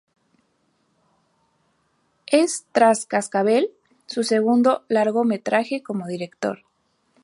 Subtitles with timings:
[2.25, 3.69] Es, tras "Cascabel",
[4.07, 6.63] su segundo largometraje como director.